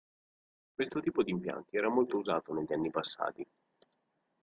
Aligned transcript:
Questo 0.73 0.99
tipo 0.99 1.21
di 1.21 1.29
impianti 1.29 1.77
era 1.77 1.87
molto 1.87 2.17
usato 2.17 2.55
negli 2.55 2.73
anni 2.73 2.89
passati. 2.89 3.45